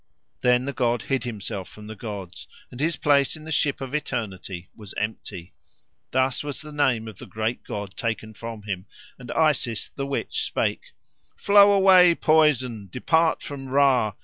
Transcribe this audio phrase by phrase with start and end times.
[0.41, 3.93] Then the god hid himself from the gods, and his place in the ship of
[3.93, 5.53] eternity was empty.
[6.09, 8.87] Thus was the name of the great god taken from him,
[9.19, 10.93] and Isis, the witch, spake,
[11.35, 14.13] "Flow away, poison, depart from Ra.